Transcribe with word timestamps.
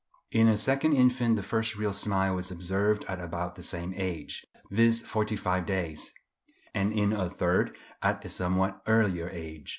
In 0.31 0.47
a 0.47 0.57
second 0.57 0.93
infant 0.93 1.35
the 1.35 1.43
first 1.43 1.75
real 1.75 1.93
smile 1.93 2.33
was 2.33 2.49
observed 2.49 3.03
at 3.07 3.19
about 3.19 3.53
the 3.53 3.61
same 3.61 3.93
age, 3.95 4.43
viz. 4.71 4.99
forty 4.99 5.35
five 5.35 5.67
days; 5.67 6.11
and 6.73 6.91
in 6.91 7.13
a 7.13 7.29
third, 7.29 7.75
at 8.01 8.25
a 8.25 8.29
somewhat 8.29 8.81
earlier 8.87 9.29
age. 9.29 9.69